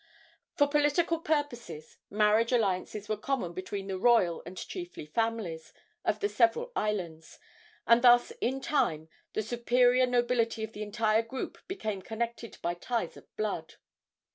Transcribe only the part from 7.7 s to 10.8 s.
and thus in time the superior nobility of